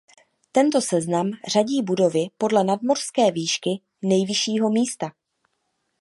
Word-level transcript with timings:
Tento 0.51 0.81
seznam 0.81 1.31
řadí 1.47 1.81
budovy 1.81 2.19
podle 2.37 2.63
nadmořské 2.63 3.31
výšky 3.31 3.69
nejvyššího 4.01 4.69
místa. 4.69 5.11